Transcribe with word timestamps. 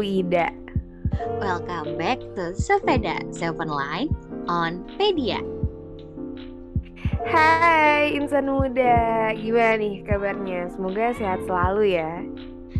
Umbu 0.00 0.24
Ida. 0.24 0.48
Welcome 1.44 2.00
back 2.00 2.24
to 2.32 2.56
Sepeda 2.56 3.20
Seven 3.36 3.68
Line 3.68 4.08
on 4.48 4.80
Pedia. 4.96 5.44
Hai 7.28 8.16
insan 8.16 8.48
muda, 8.48 9.28
gimana 9.36 9.76
nih 9.76 10.00
kabarnya? 10.08 10.72
Semoga 10.72 11.12
sehat 11.20 11.44
selalu 11.44 12.00
ya. 12.00 12.24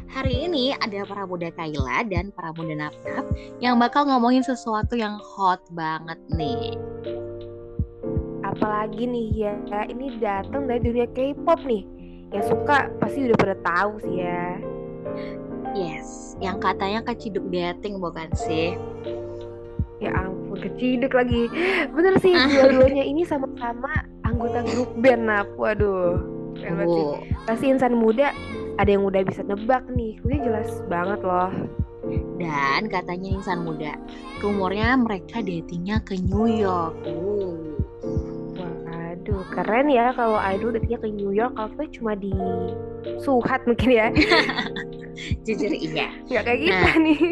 Hari 0.08 0.48
ini 0.48 0.72
ada 0.80 1.04
para 1.04 1.28
muda 1.28 1.52
Kaila 1.52 2.08
dan 2.08 2.32
para 2.32 2.56
muda 2.56 2.88
Napnap 2.88 3.28
yang 3.60 3.76
bakal 3.76 4.08
ngomongin 4.08 4.40
sesuatu 4.40 4.96
yang 4.96 5.20
hot 5.20 5.60
banget 5.76 6.16
nih. 6.32 6.72
Apalagi 8.48 9.04
nih 9.04 9.28
ya, 9.36 9.52
ini 9.92 10.16
datang 10.24 10.64
dari 10.64 10.80
dunia 10.80 11.04
K-pop 11.12 11.68
nih. 11.68 11.84
Yang 12.32 12.56
suka 12.56 12.88
pasti 12.96 13.28
udah 13.28 13.36
pada 13.36 13.56
tahu 13.60 14.00
sih 14.08 14.24
ya. 14.24 14.56
Yes, 15.70 16.34
yang 16.42 16.58
katanya 16.58 17.04
keciduk 17.06 17.46
dating 17.54 18.02
bukan 18.02 18.26
sih? 18.34 18.74
Ya 20.02 20.10
ampun, 20.16 20.58
keciduk 20.58 21.14
lagi. 21.14 21.46
Bener 21.94 22.18
sih, 22.18 22.34
dua-duanya 22.56 23.04
ini 23.06 23.22
sama-sama 23.22 24.02
anggota 24.26 24.66
grup 24.66 24.90
band 24.98 25.30
Nap. 25.30 25.48
Waduh, 25.54 26.18
keren 26.58 26.74
banget 26.80 26.88
sih. 26.90 27.06
Pasti 27.46 27.66
insan 27.70 27.94
muda 27.94 28.34
ada 28.80 28.90
yang 28.90 29.04
udah 29.06 29.22
bisa 29.22 29.46
nebak 29.46 29.86
nih. 29.92 30.18
Kuliah 30.24 30.40
jelas 30.42 30.68
banget 30.90 31.20
loh. 31.22 31.52
dan 32.40 32.88
katanya 32.90 33.38
insan 33.38 33.62
muda, 33.62 33.94
rumornya 34.40 34.98
mereka 34.98 35.44
datingnya 35.44 36.00
ke 36.02 36.18
New 36.18 36.48
York. 36.48 36.96
Uh. 37.06 37.69
Waduh, 39.30 39.46
keren 39.54 39.86
ya 39.86 40.10
kalau 40.18 40.42
idol 40.42 40.74
datangnya 40.74 40.98
ke 40.98 41.08
New 41.14 41.30
York. 41.30 41.54
Kalau 41.54 41.70
kita 41.78 41.86
cuma 42.02 42.12
di 42.18 42.34
Suhat 43.22 43.62
mungkin 43.62 43.90
ya. 43.94 44.06
Jujur 45.46 45.70
iya. 45.70 46.10
Nggak 46.26 46.42
kayak 46.50 46.60
kita 46.66 46.74
Nah. 46.74 46.94
nih. 46.98 47.22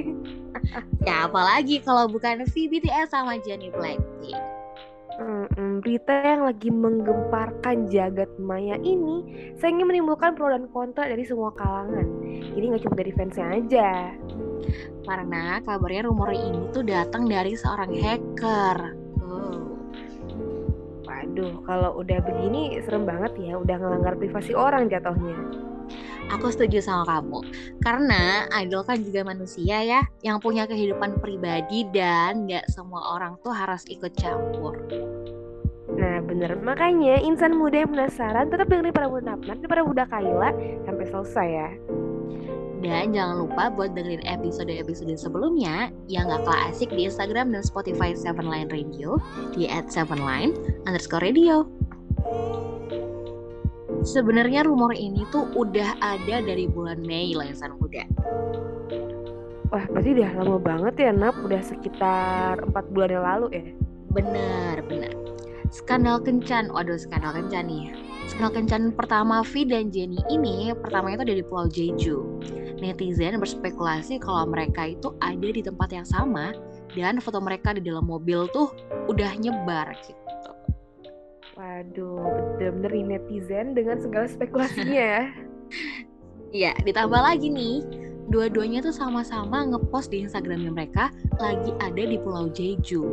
Ya 1.03 1.17
apalagi 1.27 1.83
kalau 1.83 2.07
bukan 2.07 2.47
VBTS 2.47 3.11
sama 3.11 3.43
Jennie 3.43 3.75
Blackpink. 3.75 4.39
Mm-mm, 5.19 5.83
berita 5.83 6.15
yang 6.23 6.47
lagi 6.47 6.71
menggemparkan 6.71 7.91
jagat 7.91 8.31
maya 8.39 8.79
ini 8.79 9.51
sayangnya 9.59 9.91
menimbulkan 9.91 10.39
pro 10.39 10.47
dan 10.55 10.71
kontra 10.71 11.11
dari 11.11 11.27
semua 11.27 11.51
kalangan. 11.59 12.07
Jadi 12.55 12.63
nggak 12.71 12.83
cuma 12.87 12.95
dari 12.95 13.13
fansnya 13.19 13.47
aja. 13.59 14.15
Karena 15.03 15.59
kabarnya 15.67 16.07
rumor 16.07 16.31
ini 16.31 16.71
tuh 16.71 16.87
datang 16.87 17.27
dari 17.27 17.59
seorang 17.59 17.91
hacker. 17.99 18.77
Oh. 19.19 19.68
Waduh, 21.39 21.63
kalau 21.71 21.91
udah 22.03 22.19
begini 22.19 22.83
serem 22.83 23.07
banget 23.07 23.31
ya, 23.39 23.55
udah 23.63 23.79
ngelanggar 23.79 24.19
privasi 24.19 24.59
orang 24.59 24.91
jatuhnya. 24.91 25.39
Aku 26.35 26.51
setuju 26.51 26.83
sama 26.83 27.07
kamu. 27.07 27.47
Karena 27.79 28.51
idol 28.59 28.83
kan 28.83 28.99
juga 29.07 29.23
manusia 29.23 29.87
ya, 29.87 30.03
yang 30.27 30.43
punya 30.43 30.67
kehidupan 30.67 31.23
pribadi 31.23 31.87
dan 31.95 32.51
nggak 32.51 32.67
semua 32.75 33.15
orang 33.15 33.39
tuh 33.47 33.55
harus 33.55 33.87
ikut 33.87 34.19
campur. 34.19 34.83
Nah 35.95 36.19
bener, 36.27 36.59
makanya 36.59 37.23
insan 37.23 37.55
muda 37.55 37.87
yang 37.87 37.95
penasaran 37.95 38.51
tetap 38.51 38.67
dengerin 38.67 38.91
para 38.91 39.07
muda 39.07 39.39
Napnap 39.39 39.63
dan 39.63 39.69
para 39.71 39.83
muda 39.87 40.11
Kaila 40.11 40.51
sampai 40.91 41.05
selesai 41.07 41.49
ya. 41.55 41.71
Dan 42.79 43.11
jangan 43.11 43.43
lupa 43.43 43.75
buat 43.75 43.99
dengerin 43.99 44.23
episode-episode 44.23 45.19
sebelumnya 45.19 45.91
yang 46.07 46.31
gak 46.31 46.47
kalah 46.47 46.71
asik 46.71 46.95
di 46.95 47.11
Instagram 47.11 47.51
dan 47.51 47.67
Spotify 47.67 48.15
Seven 48.15 48.47
Line 48.47 48.71
Radio 48.71 49.19
di 49.51 49.67
at 49.67 49.91
Seven 49.91 50.23
Line 50.23 50.55
underscore 50.87 51.27
radio. 51.27 51.67
Sebenarnya 54.07 54.63
rumor 54.63 54.95
ini 54.95 55.27
tuh 55.35 55.51
udah 55.59 55.99
ada 55.99 56.39
dari 56.39 56.71
bulan 56.71 57.03
Mei 57.03 57.35
lah 57.35 57.51
insan 57.51 57.75
muda. 57.83 58.07
Wah 59.69 59.85
berarti 59.91 60.17
udah 60.17 60.31
lama 60.39 60.57
banget 60.63 60.95
ya 61.03 61.11
Nap, 61.13 61.35
udah 61.45 61.61
sekitar 61.61 62.63
empat 62.63 62.89
bulan 62.95 63.11
yang 63.11 63.27
lalu 63.27 63.47
ya. 63.53 63.65
Bener, 64.15 64.81
bener. 64.87 65.13
Skandal 65.69 66.25
kencan, 66.25 66.73
waduh 66.73 66.97
skandal 66.97 67.37
kencan 67.37 67.69
nih. 67.69 67.93
Skandal 68.25 68.53
kencan 68.57 68.83
pertama 68.97 69.45
V 69.45 69.69
dan 69.69 69.93
Jenny 69.93 70.17
ini 70.33 70.73
pertamanya 70.73 71.21
itu 71.21 71.27
dari 71.37 71.43
Pulau 71.45 71.69
Jeju. 71.69 72.17
Netizen 72.81 73.37
berspekulasi 73.37 74.23
kalau 74.23 74.49
mereka 74.49 74.89
itu 74.89 75.13
ada 75.21 75.49
di 75.49 75.61
tempat 75.61 75.93
yang 75.93 76.07
sama 76.09 76.57
dan 76.97 77.21
foto 77.21 77.43
mereka 77.43 77.77
di 77.77 77.85
dalam 77.85 78.09
mobil 78.09 78.49
tuh 78.49 78.73
udah 79.13 79.37
nyebar 79.37 79.93
gitu. 80.01 80.53
Waduh, 81.59 82.55
bener-bener 82.57 83.19
netizen 83.19 83.75
dengan 83.77 83.99
segala 84.01 84.27
spekulasinya 84.31 85.03
ya. 85.19 85.25
Ya, 86.49 86.73
ditambah 86.81 87.21
lagi 87.21 87.53
nih, 87.53 87.85
dua-duanya 88.33 88.81
tuh 88.81 88.97
sama-sama 88.97 89.69
ngepost 89.69 90.09
di 90.09 90.25
Instagramnya 90.25 90.73
mereka 90.73 91.13
lagi 91.37 91.77
ada 91.77 92.03
di 92.09 92.17
Pulau 92.17 92.49
Jeju. 92.49 93.05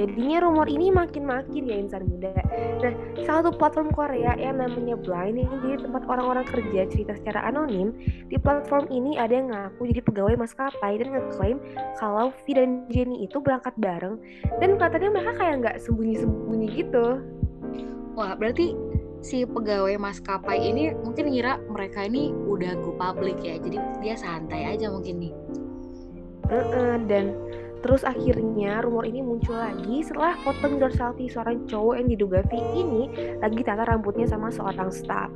Jadinya 0.00 0.48
rumor 0.48 0.64
ini 0.64 0.88
makin-makin 0.88 1.68
ya 1.68 1.76
insan 1.76 2.08
muda. 2.08 2.32
Nah, 2.80 2.96
salah 3.20 3.44
satu 3.44 3.52
platform 3.52 3.92
Korea 3.92 4.32
yang 4.40 4.56
namanya 4.56 4.96
Blind 4.96 5.44
ini 5.44 5.54
jadi 5.60 5.84
tempat 5.84 6.08
orang-orang 6.08 6.48
kerja 6.48 6.88
cerita 6.88 7.12
secara 7.20 7.44
anonim. 7.52 7.92
Di 8.32 8.40
platform 8.40 8.88
ini 8.88 9.20
ada 9.20 9.36
yang 9.36 9.52
ngaku 9.52 9.92
jadi 9.92 10.00
pegawai 10.00 10.40
maskapai 10.40 11.04
dan 11.04 11.12
ngeklaim 11.12 11.60
kalau 12.00 12.32
V 12.32 12.44
dan 12.56 12.88
Jenny 12.88 13.28
itu 13.28 13.44
berangkat 13.44 13.76
bareng. 13.76 14.16
Dan 14.56 14.80
katanya 14.80 15.20
mereka 15.20 15.36
kayak 15.36 15.54
nggak 15.60 15.76
sembunyi-sembunyi 15.84 16.68
gitu. 16.80 17.20
Wah, 18.16 18.32
berarti 18.32 18.72
si 19.20 19.44
pegawai 19.44 20.00
maskapai 20.00 20.64
ini 20.64 20.96
mungkin 20.96 21.28
ngira 21.28 21.60
mereka 21.68 22.08
ini 22.08 22.32
udah 22.32 22.72
go 22.80 22.96
public 22.96 23.36
ya. 23.44 23.60
Jadi 23.60 23.76
dia 24.00 24.16
santai 24.16 24.64
aja 24.64 24.88
mungkin 24.88 25.28
nih. 25.28 25.34
Heeh, 26.50 26.94
dan 27.06 27.36
terus 27.80 28.04
akhirnya 28.04 28.84
rumor 28.84 29.08
ini 29.08 29.24
muncul 29.24 29.56
lagi 29.56 30.04
setelah 30.04 30.36
foto 30.44 30.68
mirror 30.68 30.92
selfie 30.92 31.32
seorang 31.32 31.64
cowok 31.66 31.94
yang 32.00 32.08
diduga 32.12 32.40
V 32.48 32.52
ini 32.76 33.02
lagi 33.40 33.60
tata 33.64 33.88
rambutnya 33.88 34.28
sama 34.28 34.52
seorang 34.52 34.92
staff. 34.92 35.32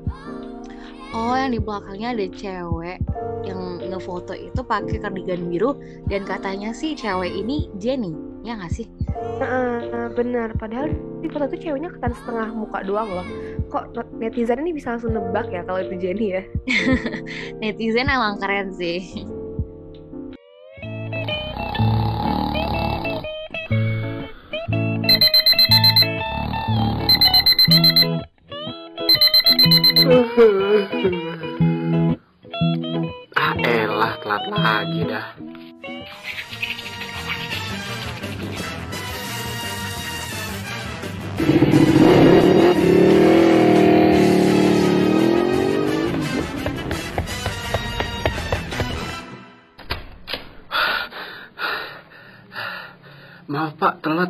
Oh, 1.14 1.38
yang 1.38 1.54
di 1.54 1.62
belakangnya 1.62 2.10
ada 2.10 2.26
cewek 2.26 2.98
yang 3.46 3.78
ngefoto 3.86 4.34
itu 4.34 4.60
pakai 4.66 4.98
kardigan 4.98 5.46
biru 5.46 5.78
dan 6.10 6.26
katanya 6.26 6.74
sih 6.74 6.98
cewek 6.98 7.30
ini 7.30 7.70
Jenny. 7.78 8.10
Ya 8.42 8.58
nggak 8.58 8.74
sih? 8.74 8.90
Heeh, 9.38 10.10
benar. 10.12 10.52
Padahal 10.58 10.90
di 11.22 11.30
foto 11.30 11.46
itu 11.48 11.70
ceweknya 11.70 11.94
kelihatan 11.94 12.12
setengah 12.18 12.48
muka 12.50 12.82
doang 12.82 13.08
loh. 13.08 13.26
Kok 13.70 13.94
netizen 14.18 14.60
ini 14.66 14.74
bisa 14.74 14.98
langsung 14.98 15.14
nebak 15.14 15.48
ya 15.54 15.62
kalau 15.62 15.80
itu 15.86 15.94
Jenny 16.02 16.34
ya? 16.34 16.42
Netizen 17.62 18.10
emang 18.10 18.42
keren 18.42 18.74
sih. 18.74 19.24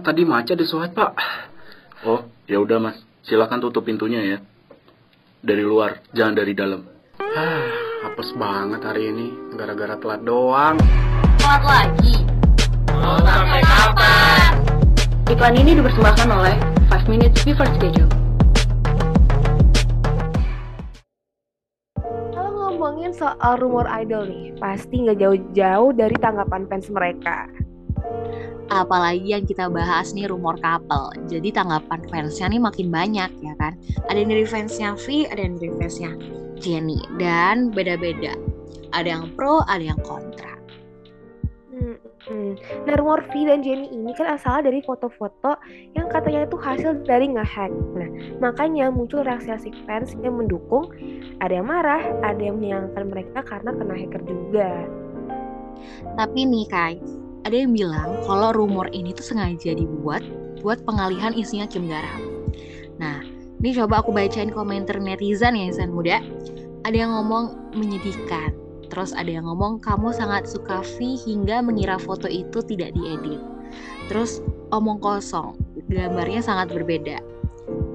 Tadi 0.04 0.28
macet 0.28 0.60
di 0.60 0.68
Suhat 0.68 0.92
pak. 0.92 1.16
Oh, 2.04 2.28
ya 2.44 2.60
udah 2.60 2.76
Mas. 2.76 3.00
Silakan 3.24 3.64
tutup 3.64 3.88
pintunya 3.88 4.20
ya. 4.20 4.38
Dari 5.40 5.64
luar, 5.64 6.04
jangan 6.12 6.36
dari 6.36 6.52
dalam. 6.52 6.84
Ah, 7.16 7.64
apes 8.04 8.36
banget 8.36 8.84
hari 8.84 9.08
ini, 9.08 9.32
gara-gara 9.56 9.96
telat 9.96 10.20
doang. 10.20 10.76
Telat 11.40 11.64
lagi. 11.64 12.20
Iklan 15.32 15.56
ini 15.56 15.72
dipersembahkan 15.80 16.28
oleh 16.28 16.54
5 16.92 17.08
Minutes 17.08 17.40
Before 17.48 17.68
Schedule. 17.80 18.12
Kalau 22.36 22.52
ngomongin 22.52 23.16
soal 23.16 23.56
rumor 23.56 23.88
idol 23.88 24.28
nih, 24.28 24.52
pasti 24.60 25.00
nggak 25.00 25.16
jauh-jauh 25.16 25.96
dari 25.96 26.16
tanggapan 26.20 26.68
fans 26.68 26.92
mereka. 26.92 27.48
Apalagi 28.72 29.36
yang 29.36 29.44
kita 29.44 29.68
bahas 29.68 30.16
nih 30.16 30.24
rumor 30.26 30.56
couple. 30.58 31.12
Jadi 31.28 31.52
tanggapan 31.52 32.00
fansnya 32.08 32.48
nih 32.48 32.60
makin 32.62 32.88
banyak 32.88 33.30
ya 33.44 33.54
kan. 33.60 33.76
Ada 34.08 34.24
yang 34.24 34.30
dari 34.32 34.46
fansnya 34.48 34.90
V, 34.96 35.28
ada 35.28 35.40
yang 35.40 35.60
dari 35.60 35.72
fansnya 35.76 36.10
Jenny. 36.58 36.98
Dan 37.20 37.70
beda-beda. 37.70 38.32
Ada 38.96 39.08
yang 39.20 39.24
pro, 39.36 39.60
ada 39.68 39.84
yang 39.84 40.00
kontra. 40.00 40.54
Hmm, 41.74 41.98
hmm. 42.30 42.52
Nah, 42.86 42.94
rumor 42.96 43.26
V 43.28 43.44
dan 43.44 43.60
Jenny 43.60 43.90
ini 43.90 44.14
kan 44.14 44.38
asalnya 44.38 44.70
dari 44.70 44.80
foto-foto 44.86 45.58
yang 45.92 46.06
katanya 46.08 46.46
itu 46.46 46.56
hasil 46.56 47.02
dari 47.04 47.28
ngehack. 47.34 47.68
Nah, 47.98 48.08
makanya 48.38 48.88
muncul 48.88 49.26
reaksi-reaksi 49.26 49.74
fans 49.84 50.14
yang 50.22 50.38
mendukung, 50.38 50.88
ada 51.42 51.52
yang 51.52 51.66
marah, 51.66 52.00
ada 52.22 52.38
yang 52.38 52.62
menyalahkan 52.62 53.04
mereka 53.10 53.42
karena 53.42 53.70
kena 53.74 53.94
hacker 53.98 54.22
juga. 54.24 54.70
Tapi 56.14 56.40
nih 56.46 56.66
Kai, 56.70 56.96
ada 57.44 57.56
yang 57.60 57.76
bilang 57.76 58.24
kalau 58.24 58.56
rumor 58.56 58.88
ini 58.96 59.12
tuh 59.12 59.36
sengaja 59.36 59.76
dibuat 59.76 60.24
buat 60.64 60.80
pengalihan 60.88 61.36
isunya 61.36 61.68
Kim 61.68 61.92
Garam. 61.92 62.24
Nah, 62.96 63.20
ini 63.60 63.76
coba 63.76 64.00
aku 64.00 64.16
bacain 64.16 64.48
komentar 64.48 64.96
netizen 64.96 65.56
ya 65.56 65.68
insan 65.68 65.92
muda. 65.92 66.24
Ada 66.88 66.96
yang 67.04 67.12
ngomong 67.12 67.76
menyedihkan. 67.76 68.56
Terus 68.88 69.16
ada 69.16 69.28
yang 69.28 69.48
ngomong 69.48 69.80
kamu 69.80 70.12
sangat 70.12 70.48
suka 70.48 70.84
V 70.96 71.16
hingga 71.24 71.64
mengira 71.64 71.96
foto 71.96 72.28
itu 72.28 72.60
tidak 72.64 72.92
diedit. 72.96 73.40
Terus 74.08 74.44
omong 74.72 75.00
kosong, 75.00 75.56
gambarnya 75.88 76.44
sangat 76.44 76.72
berbeda. 76.72 77.20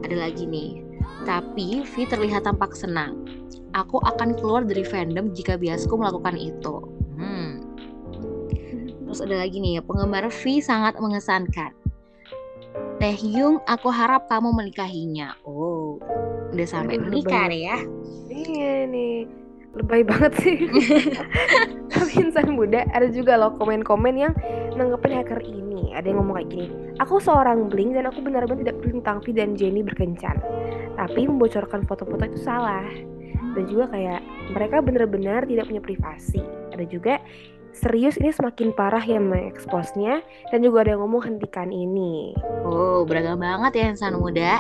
Ada 0.06 0.16
lagi 0.30 0.50
nih, 0.50 0.82
tapi 1.30 1.86
V 1.86 1.94
terlihat 2.10 2.50
tampak 2.50 2.74
senang. 2.74 3.22
Aku 3.78 4.02
akan 4.02 4.34
keluar 4.42 4.66
dari 4.66 4.82
fandom 4.82 5.30
jika 5.38 5.54
biasku 5.54 5.94
melakukan 5.94 6.34
itu. 6.34 6.89
Terus 9.10 9.26
ada 9.26 9.42
lagi 9.42 9.58
nih, 9.58 9.82
penggemar 9.82 10.30
V 10.30 10.62
sangat 10.62 11.02
mengesankan. 11.02 11.74
Teh 13.02 13.18
Yung, 13.26 13.58
aku 13.66 13.90
harap 13.90 14.30
kamu 14.30 14.54
menikahinya. 14.54 15.34
Oh, 15.50 15.98
udah 16.54 16.68
sampai 16.70 17.02
Aduh, 17.02 17.10
menikah 17.10 17.50
lebay. 17.50 17.58
deh 17.58 17.62
ya. 17.66 17.78
Iya 18.30 18.74
nih, 18.86 19.26
lebay 19.74 20.06
banget 20.06 20.34
sih. 20.46 20.62
Tapi 21.90 22.12
insan 22.22 22.54
muda 22.54 22.86
ada 22.94 23.10
juga 23.10 23.34
loh 23.34 23.58
komen-komen 23.58 24.14
yang 24.14 24.34
nanggepin 24.78 25.18
hacker 25.18 25.42
ini. 25.42 25.90
Ada 25.98 26.14
yang 26.14 26.22
ngomong 26.22 26.46
kayak 26.46 26.50
gini, 26.54 26.68
aku 27.02 27.18
seorang 27.18 27.66
bling 27.66 27.98
dan 27.98 28.06
aku 28.06 28.22
benar-benar 28.22 28.62
tidak 28.62 28.78
peduli 28.78 29.02
tentang 29.02 29.18
V 29.26 29.26
dan 29.34 29.50
Jenny 29.58 29.82
berkencan. 29.82 30.38
Tapi 31.02 31.26
membocorkan 31.26 31.82
foto-foto 31.90 32.30
itu 32.30 32.46
salah. 32.46 32.86
Dan 33.58 33.66
juga 33.66 33.90
kayak 33.90 34.22
mereka 34.54 34.86
benar-benar 34.86 35.50
tidak 35.50 35.66
punya 35.66 35.82
privasi. 35.82 36.46
Ada 36.70 36.86
juga 36.86 37.18
serius 37.80 38.20
ini 38.20 38.36
semakin 38.36 38.76
parah 38.76 39.02
ya 39.02 39.24
mengeksposnya 39.24 40.20
dan 40.52 40.60
juga 40.60 40.84
ada 40.84 41.00
yang 41.00 41.02
ngomong 41.08 41.24
hentikan 41.24 41.72
ini. 41.72 42.36
Oh, 42.68 43.08
beragam 43.08 43.40
banget 43.40 43.80
ya 43.80 43.86
insan 43.96 44.20
muda. 44.20 44.60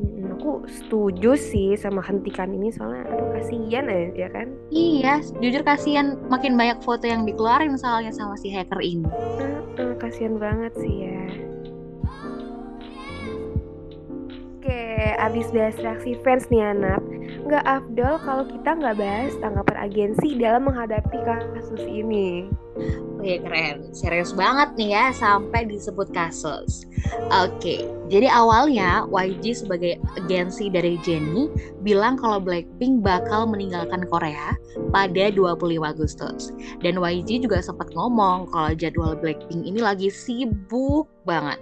Mm, 0.00 0.40
aku 0.40 0.64
setuju 0.64 1.36
sih 1.36 1.76
sama 1.76 2.00
hentikan 2.00 2.48
ini 2.48 2.72
soalnya 2.72 3.04
aduh 3.12 3.28
kasihan 3.36 3.84
ya, 3.84 4.00
ya 4.16 4.28
kan. 4.32 4.48
Iya, 4.72 5.20
jujur 5.44 5.60
kasihan 5.60 6.16
makin 6.32 6.56
banyak 6.56 6.80
foto 6.80 7.04
yang 7.04 7.28
dikeluarin 7.28 7.76
soalnya 7.76 8.10
sama 8.16 8.40
si 8.40 8.48
hacker 8.48 8.80
ini. 8.80 9.04
Heeh, 9.36 9.92
kasihan 10.00 10.40
banget 10.40 10.72
sih 10.80 10.94
ya. 11.04 11.22
Oke, 14.58 14.82
abis 15.20 15.52
bahas 15.52 15.76
reaksi 15.84 16.16
fans 16.24 16.48
nih 16.48 16.64
Anap 16.64 17.17
Nggak 17.48 17.64
afdol 17.64 18.14
kalau 18.28 18.44
kita 18.44 18.70
nggak 18.76 18.96
bahas 19.00 19.32
tanggapan 19.40 19.76
agensi 19.88 20.36
dalam 20.36 20.68
menghadapi 20.68 21.16
kasus 21.24 21.80
ini 21.88 22.44
Wih 23.18 23.42
keren, 23.42 23.90
serius 23.90 24.30
banget 24.30 24.78
nih 24.78 24.94
ya 24.94 25.10
sampai 25.10 25.66
disebut 25.66 26.14
kasus. 26.14 26.86
Oke, 27.34 27.82
jadi 28.06 28.30
awalnya 28.30 29.10
YG 29.10 29.66
sebagai 29.66 29.98
agensi 30.14 30.70
dari 30.70 30.94
Jennie 31.02 31.50
bilang 31.82 32.14
kalau 32.14 32.38
Blackpink 32.38 33.02
bakal 33.02 33.50
meninggalkan 33.50 34.06
Korea 34.06 34.54
pada 34.94 35.34
25 35.34 35.82
Agustus. 35.82 36.54
Dan 36.78 37.02
YG 37.02 37.42
juga 37.42 37.58
sempat 37.58 37.90
ngomong 37.90 38.54
kalau 38.54 38.70
jadwal 38.78 39.18
Blackpink 39.18 39.66
ini 39.66 39.82
lagi 39.82 40.14
sibuk 40.14 41.10
banget. 41.26 41.58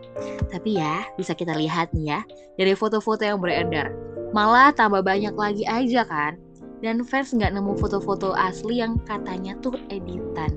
Tapi 0.52 0.76
ya, 0.76 1.08
bisa 1.16 1.32
kita 1.32 1.56
lihat 1.56 1.88
nih 1.96 2.12
ya, 2.12 2.20
dari 2.60 2.76
foto-foto 2.76 3.24
yang 3.24 3.40
beredar. 3.40 4.15
Malah 4.36 4.68
tambah 4.76 5.00
banyak 5.00 5.32
lagi 5.32 5.64
aja 5.64 6.04
kan. 6.04 6.36
Dan 6.84 7.00
fans 7.08 7.32
nggak 7.32 7.56
nemu 7.56 7.72
foto-foto 7.80 8.36
asli 8.36 8.84
yang 8.84 9.00
katanya 9.08 9.56
tuh 9.64 9.80
editan. 9.88 10.52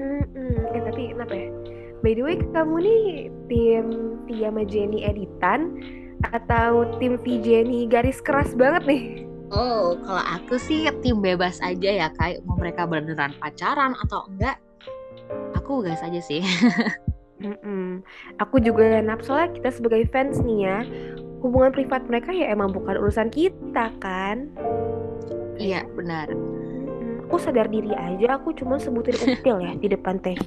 Mm-mm. 0.00 0.72
Eh 0.72 0.80
tapi 0.80 1.12
kenapa 1.12 1.34
ya? 1.36 1.52
By 2.00 2.16
the 2.16 2.22
way, 2.24 2.40
kamu 2.56 2.76
nih 2.80 3.04
tim 3.52 3.86
Tia 4.24 4.48
sama 4.48 4.64
Jenny 4.64 5.04
editan 5.04 5.76
atau 6.32 6.88
tim 6.96 7.20
V 7.20 7.44
Jenny 7.44 7.84
garis 7.84 8.24
keras 8.24 8.56
banget 8.56 8.88
nih? 8.88 9.04
Oh, 9.52 9.94
kalau 10.00 10.24
aku 10.24 10.56
sih 10.56 10.88
tim 11.04 11.20
bebas 11.20 11.60
aja 11.60 11.90
ya, 11.92 12.08
kayak 12.16 12.40
mau 12.48 12.56
mereka 12.56 12.88
beneran 12.88 13.36
pacaran 13.36 13.92
atau 14.08 14.24
enggak. 14.32 14.56
Aku 15.52 15.84
gas 15.84 16.00
aja 16.00 16.18
sih. 16.24 16.40
Mm-mm. 17.44 18.00
Aku 18.40 18.56
juga 18.56 19.04
nafsu 19.04 19.36
lah 19.36 19.52
kita 19.52 19.68
sebagai 19.68 20.08
fans 20.08 20.40
nih 20.40 20.58
ya. 20.64 20.78
Hubungan 21.44 21.72
privat 21.72 22.04
mereka 22.08 22.32
ya 22.32 22.52
emang 22.52 22.72
bukan 22.72 22.96
urusan 22.96 23.28
kita 23.30 23.92
kan. 24.00 24.50
iya, 25.56 25.84
benar. 25.96 26.32
Mm-mm. 26.32 27.26
Aku 27.26 27.42
sadar 27.42 27.66
diri 27.66 27.90
aja, 27.90 28.38
aku 28.38 28.54
cuma 28.54 28.78
sebutin 28.78 29.18
upil 29.18 29.58
ya 29.58 29.72
di 29.76 29.88
depan 29.90 30.22
teh. 30.22 30.38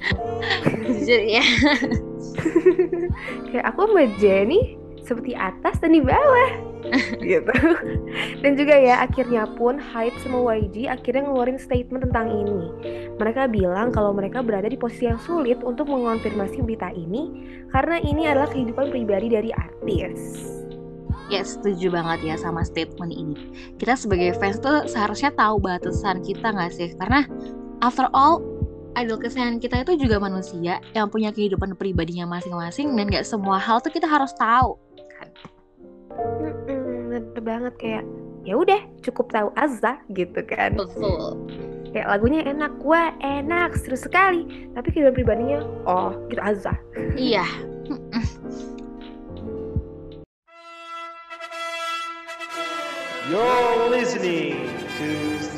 Jujur 0.88 1.22
ya. 1.28 1.44
Kayak 3.52 3.66
aku 3.74 3.80
sama 3.84 4.04
Jenny 4.16 4.80
seperti 5.04 5.34
atas 5.36 5.76
dan 5.82 5.92
di 5.92 6.00
bawah 6.00 6.70
gitu. 7.20 7.54
Dan 8.40 8.52
juga 8.56 8.74
ya 8.76 9.04
akhirnya 9.04 9.44
pun 9.58 9.76
Hype 9.76 10.16
sama 10.24 10.56
YG 10.56 10.88
akhirnya 10.88 11.28
ngeluarin 11.28 11.60
statement 11.60 12.08
tentang 12.08 12.32
ini. 12.32 12.60
Mereka 13.20 13.52
bilang 13.52 13.92
kalau 13.92 14.16
mereka 14.16 14.40
berada 14.40 14.66
di 14.70 14.80
posisi 14.80 15.10
yang 15.10 15.20
sulit 15.20 15.60
untuk 15.60 15.90
mengonfirmasi 15.90 16.64
berita 16.64 16.88
ini 16.94 17.44
karena 17.70 18.00
ini 18.00 18.22
adalah 18.24 18.48
kehidupan 18.48 18.88
pribadi 18.88 19.28
dari 19.28 19.50
artis. 19.52 20.59
Ya, 21.30 21.46
setuju 21.46 21.94
banget 21.94 22.26
ya 22.26 22.34
sama 22.34 22.66
statement 22.66 23.14
ini. 23.14 23.38
Kita 23.78 23.94
sebagai 23.94 24.34
fans 24.42 24.58
tuh 24.58 24.90
seharusnya 24.90 25.30
tahu 25.38 25.62
batasan 25.62 26.26
kita 26.26 26.50
nggak 26.50 26.74
sih? 26.74 26.90
Karena 26.98 27.22
after 27.86 28.10
all, 28.10 28.42
idol 28.98 29.14
kesayangan 29.14 29.62
kita 29.62 29.86
itu 29.86 30.06
juga 30.06 30.18
manusia 30.18 30.82
yang 30.90 31.06
punya 31.06 31.30
kehidupan 31.30 31.78
pribadinya 31.78 32.26
masing-masing 32.26 32.98
dan 32.98 33.06
nggak 33.06 33.22
semua 33.22 33.62
hal 33.62 33.78
tuh 33.78 33.94
kita 33.94 34.10
harus 34.10 34.34
tahu. 34.34 34.74
Kan? 34.98 35.28
Mm-mm, 36.18 37.14
bener 37.14 37.40
banget 37.46 37.74
kayak 37.78 38.04
ya 38.42 38.58
udah 38.58 38.80
cukup 39.06 39.30
tahu 39.30 39.48
Azza 39.54 40.02
gitu 40.10 40.42
kan. 40.42 40.74
Betul. 40.74 41.38
Kayak 41.94 42.06
lagunya 42.10 42.42
enak, 42.46 42.74
wah 42.82 43.14
enak, 43.22 43.78
seru 43.78 43.94
sekali. 43.94 44.70
Tapi 44.74 44.88
kehidupan 44.90 45.14
pribadinya, 45.14 45.62
oh 45.86 46.10
gitu 46.26 46.42
Azza. 46.42 46.74
Iya. 47.14 47.46
You're 53.28 53.92
listening 53.92 54.64
to 54.96 55.08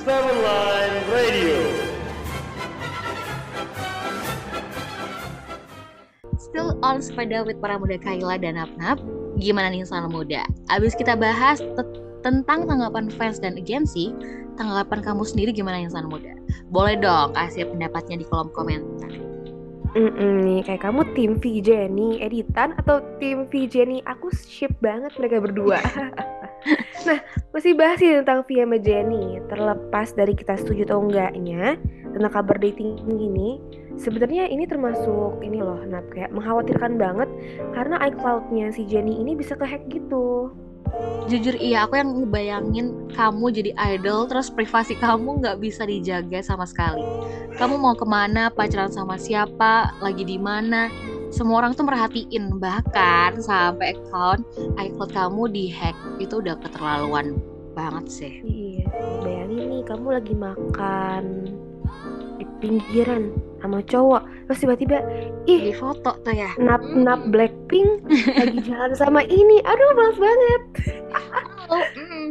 Seven 0.02 0.34
Line 0.42 0.96
Radio. 1.14 1.62
Still 6.42 6.74
on 6.82 6.98
sepeda 6.98 7.46
with 7.46 7.62
para 7.62 7.78
muda 7.78 8.02
Kaila 8.02 8.42
dan 8.42 8.58
Napnap. 8.58 8.98
Gimana 9.38 9.70
nih 9.70 9.86
sana 9.86 10.10
muda? 10.10 10.42
Abis 10.74 10.98
kita 10.98 11.14
bahas 11.14 11.62
te- 11.62 12.02
tentang 12.26 12.66
tanggapan 12.66 13.14
fans 13.14 13.38
dan 13.38 13.54
agensi, 13.54 14.10
tanggapan 14.58 14.98
kamu 14.98 15.22
sendiri 15.22 15.54
gimana 15.54 15.78
insan 15.78 16.10
muda? 16.10 16.34
Boleh 16.74 16.98
dong 16.98 17.30
kasih 17.38 17.70
pendapatnya 17.70 18.18
di 18.18 18.26
kolom 18.26 18.50
komentar. 18.50 19.14
Mm-mm, 19.94 20.42
nih 20.42 20.66
kayak 20.66 20.82
kamu 20.82 21.06
tim 21.14 21.38
V 21.38 21.62
Jenny 21.62 22.18
editan 22.18 22.74
atau 22.74 22.98
tim 23.22 23.46
V 23.46 23.70
Jenny 23.70 24.02
aku 24.02 24.34
ship 24.34 24.74
banget 24.82 25.14
mereka 25.14 25.38
berdua. 25.38 25.78
nah 27.08 27.18
masih 27.50 27.74
bahas 27.74 27.98
sih 27.98 28.14
tentang 28.22 28.46
V 28.46 28.62
sama 28.62 28.78
Jenny 28.78 29.42
terlepas 29.50 30.14
dari 30.14 30.34
kita 30.36 30.54
setuju 30.58 30.88
atau 30.88 31.02
enggaknya 31.04 31.76
tentang 32.12 32.32
kabar 32.32 32.56
dating 32.60 32.98
gini 33.06 33.58
sebenarnya 33.98 34.48
ini 34.48 34.64
termasuk 34.68 35.40
ini 35.42 35.60
loh 35.60 35.80
Nap 35.84 36.06
kayak 36.12 36.32
mengkhawatirkan 36.32 36.96
banget 36.96 37.28
karena 37.74 37.98
iCloud-nya 38.12 38.72
si 38.72 38.86
Jenny 38.86 39.20
ini 39.20 39.36
bisa 39.36 39.58
kehack 39.58 39.84
gitu. 39.90 40.52
Jujur 41.30 41.56
iya, 41.56 41.88
aku 41.88 41.96
yang 41.96 42.12
ngebayangin 42.12 43.08
kamu 43.16 43.48
jadi 43.54 43.72
idol 43.96 44.28
terus 44.28 44.52
privasi 44.52 44.92
kamu 44.98 45.40
nggak 45.40 45.62
bisa 45.62 45.88
dijaga 45.88 46.44
sama 46.44 46.68
sekali. 46.68 47.00
Kamu 47.56 47.80
mau 47.80 47.96
ke 47.96 48.04
mana, 48.04 48.52
pacaran 48.52 48.92
sama 48.92 49.16
siapa, 49.16 49.94
lagi 50.04 50.26
di 50.26 50.36
mana, 50.36 50.92
semua 51.32 51.64
orang 51.64 51.72
tuh 51.72 51.88
merhatiin 51.88 52.60
bahkan 52.60 53.40
sampai 53.40 53.96
account 53.96 54.44
iCloud 54.76 55.10
kamu 55.10 55.42
dihack 55.48 55.96
itu 56.20 56.38
udah 56.44 56.54
keterlaluan 56.60 57.40
banget 57.72 58.04
sih. 58.12 58.34
Iya, 58.44 58.86
bayangin 59.24 59.64
nih 59.72 59.82
kamu 59.88 60.06
lagi 60.20 60.34
makan 60.36 61.24
di 62.36 62.44
pinggiran 62.60 63.32
sama 63.62 63.80
cowok 63.86 64.22
terus 64.50 64.58
tiba-tiba 64.60 64.98
Di 65.46 65.70
ih 65.70 65.76
foto 65.76 66.18
tuh 66.26 66.34
ya. 66.34 66.50
nap 66.58 66.82
nap 66.82 67.22
Blackpink 67.30 68.02
lagi 68.10 68.58
jalan 68.66 68.92
sama 68.98 69.22
ini 69.24 69.62
aduh 69.62 69.90
males 69.94 70.18
banget 70.18 70.62
Oh, 71.72 71.80
mm. 71.96 72.28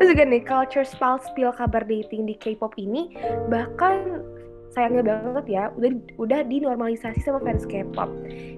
terus 0.00 0.08
juga 0.10 0.24
nih 0.26 0.42
culture 0.42 0.82
spill 0.82 1.20
spill 1.22 1.52
kabar 1.54 1.84
dating 1.86 2.26
di 2.26 2.34
K-pop 2.34 2.74
ini 2.80 3.14
bahkan 3.46 4.24
sayangnya 4.72 5.04
banget 5.04 5.44
ya 5.48 5.62
udah 5.76 5.90
udah 6.16 6.40
dinormalisasi 6.48 7.20
sama 7.20 7.38
fans 7.44 7.68
K-pop 7.68 8.08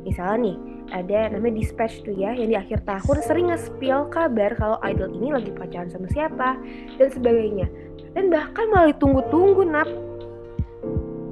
misalnya 0.06 0.50
nih 0.50 0.56
ada 0.94 1.34
namanya 1.34 1.58
Dispatch 1.58 2.06
tuh 2.06 2.14
ya 2.14 2.32
yang 2.38 2.48
di 2.52 2.56
akhir 2.56 2.86
tahun 2.86 3.18
sering 3.26 3.46
nge-spill 3.50 4.06
kabar 4.14 4.54
kalau 4.54 4.78
idol 4.86 5.10
ini 5.10 5.34
lagi 5.34 5.50
pacaran 5.50 5.90
sama 5.90 6.06
siapa 6.12 6.54
dan 6.96 7.08
sebagainya 7.10 7.66
dan 8.14 8.30
bahkan 8.30 8.70
malah 8.70 8.94
ditunggu-tunggu 8.94 9.66
nap 9.66 9.90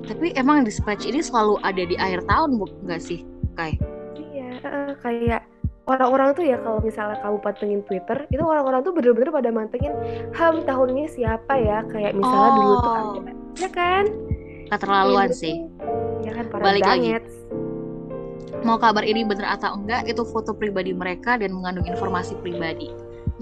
Tapi 0.02 0.34
emang 0.34 0.66
dispatch 0.66 1.06
ini 1.06 1.22
selalu 1.22 1.62
ada 1.62 1.86
di 1.86 1.94
akhir 1.94 2.26
tahun 2.26 2.58
nggak 2.58 3.00
sih, 3.00 3.22
Kai? 3.54 3.78
Iya, 4.18 4.58
kayak 4.98 5.46
orang-orang 5.86 6.34
tuh 6.34 6.42
ya 6.42 6.58
kalau 6.58 6.82
misalnya 6.82 7.22
kamu 7.22 7.38
pantengin 7.38 7.80
Twitter, 7.86 8.26
itu 8.34 8.42
orang-orang 8.42 8.82
tuh 8.82 8.92
bener-bener 8.92 9.30
pada 9.30 9.50
mantengin 9.54 9.94
ham 10.34 10.58
tahun 10.66 10.98
ini 10.98 11.06
siapa 11.06 11.54
ya, 11.54 11.86
kayak 11.86 12.18
misalnya 12.18 12.50
dulu 12.58 12.74
tuh 12.82 12.92
Oh. 12.92 12.98
ada, 12.98 13.32
ya 13.62 13.68
kan? 13.70 14.04
Keterlaluan 14.72 15.28
Kayak 15.28 15.36
sih. 15.36 15.56
Ya 16.24 16.32
kan 16.32 16.44
Balik 16.48 16.84
lagi. 16.88 17.20
banget. 17.20 17.24
Mau 18.62 18.78
kabar 18.80 19.04
ini 19.04 19.26
bener 19.26 19.44
atau 19.44 19.76
enggak, 19.76 20.08
itu 20.08 20.22
foto 20.24 20.56
pribadi 20.56 20.96
mereka 20.96 21.36
dan 21.36 21.52
mengandung 21.52 21.84
informasi 21.84 22.38
pribadi. 22.40 22.88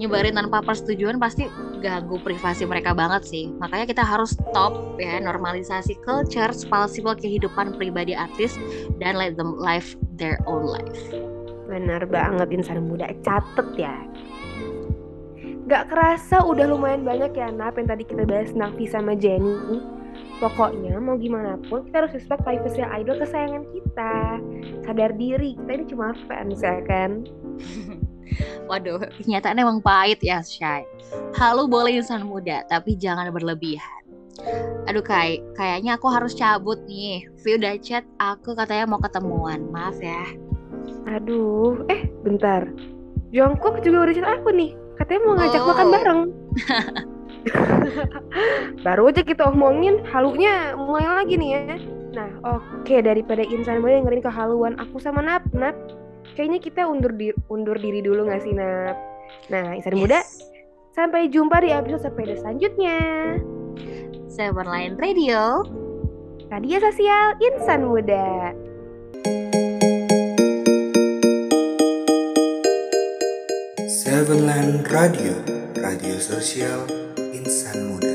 Nyebarin 0.01 0.33
tanpa 0.33 0.65
persetujuan 0.65 1.21
pasti 1.21 1.45
ganggu 1.79 2.17
privasi 2.25 2.65
mereka 2.65 2.91
banget 2.97 3.21
sih. 3.29 3.53
Makanya 3.61 3.85
kita 3.85 4.03
harus 4.03 4.33
stop 4.33 4.97
ya 4.97 5.21
normalisasi 5.21 5.93
culture 6.01 6.49
spalsifel 6.51 7.13
kehidupan 7.15 7.77
pribadi 7.77 8.17
artis 8.17 8.57
dan 8.97 9.15
let 9.15 9.37
them 9.37 9.55
live 9.61 9.93
their 10.17 10.41
own 10.49 10.65
life. 10.65 11.13
Bener 11.69 12.03
banget 12.09 12.49
insan 12.49 12.89
muda, 12.89 13.13
catet 13.21 13.67
ya. 13.77 13.95
Gak 15.69 15.87
kerasa 15.87 16.43
udah 16.43 16.67
lumayan 16.67 17.05
banyak 17.05 17.31
ya 17.31 17.47
Nap 17.53 17.77
yang 17.77 17.87
tadi 17.87 18.03
kita 18.03 18.25
bahas 18.25 18.51
tentang 18.51 18.73
V 18.75 18.79
sama 18.89 19.13
Jenny. 19.13 20.00
Pokoknya 20.41 20.97
mau 20.97 21.21
gimana 21.21 21.53
pun 21.69 21.85
kita 21.85 22.01
harus 22.01 22.17
respect 22.17 22.41
privacy 22.41 22.81
idol 22.81 23.21
kesayangan 23.21 23.63
kita. 23.69 24.15
Sadar 24.81 25.13
diri, 25.13 25.53
kita 25.53 25.71
ini 25.77 25.85
cuma 25.85 26.17
fans 26.25 26.65
ya 26.65 26.81
kan. 26.89 27.29
Waduh, 28.69 29.03
kenyataan 29.21 29.59
emang 29.59 29.83
pahit 29.83 30.17
ya, 30.23 30.41
Shay. 30.41 30.87
Halo 31.35 31.67
boleh 31.67 31.99
insan 31.99 32.25
muda, 32.25 32.63
tapi 32.65 32.95
jangan 32.95 33.29
berlebihan. 33.29 34.01
Aduh, 34.87 35.03
Kai, 35.03 35.43
kayaknya 35.53 35.99
aku 35.99 36.07
harus 36.09 36.33
cabut 36.33 36.79
nih. 36.87 37.27
Vi 37.43 37.59
udah 37.59 37.77
chat, 37.77 38.01
aku 38.17 38.55
katanya 38.57 38.89
mau 38.89 38.97
ketemuan. 38.97 39.67
Maaf 39.69 39.99
ya. 40.01 40.23
Aduh, 41.05 41.85
eh 41.91 42.07
bentar. 42.23 42.65
Jongkok 43.29 43.83
juga 43.85 44.09
udah 44.09 44.13
chat 44.15 44.27
aku 44.39 44.49
nih. 44.55 44.71
Katanya 44.97 45.21
mau 45.27 45.33
ngajak 45.37 45.61
Oh. 45.61 45.67
makan 45.69 45.87
bareng. 45.91 46.21
Baru 48.85 49.09
aja 49.09 49.21
kita 49.25 49.49
omongin, 49.49 50.01
halunya 50.09 50.77
mulai 50.77 51.05
lagi 51.07 51.35
nih 51.37 51.49
ya. 51.57 51.75
Nah, 52.11 52.29
oke 52.43 52.95
daripada 53.01 53.41
insan 53.41 53.79
muda 53.79 54.03
dengerin 54.03 54.23
kehaluan 54.23 54.73
aku 54.77 54.99
sama 54.99 55.23
Nap, 55.23 55.47
Nap. 55.55 55.75
Kayaknya 56.35 56.59
kita 56.63 56.81
undur 56.87 57.11
di 57.15 57.31
undur 57.51 57.75
diri 57.75 58.03
dulu 58.03 58.27
gak 58.27 58.43
sih, 58.43 58.53
Nap? 58.53 58.95
Nah, 59.47 59.75
insan 59.75 59.95
muda, 59.95 60.21
sampai 60.91 61.31
jumpa 61.31 61.63
di 61.63 61.71
episode 61.71 62.03
sepeda 62.03 62.35
selanjutnya. 62.39 62.97
Seven 64.31 64.67
Line 64.67 64.95
Radio. 64.99 65.63
Radio 66.51 66.83
Sosial 66.83 67.39
Insan 67.39 67.87
Muda. 67.87 68.51
Seven 73.87 74.43
Line 74.43 74.83
Radio, 74.91 75.39
radio 75.79 76.19
sosial 76.19 77.10
insan 77.51 77.83
muda. 77.83 78.10